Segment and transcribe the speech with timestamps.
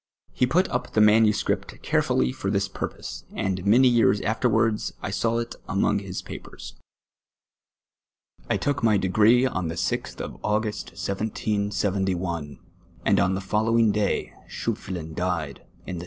[0.33, 5.11] He p\it up the manuscript carefidly for this pui jiose, and many years afterwards I
[5.11, 6.73] saw it among his papers.
[8.49, 12.57] I took my degree on the ()th August, 1771;
[13.05, 15.99] and on the follo\N'ing day Seh(»j)tlin died, in the 7.)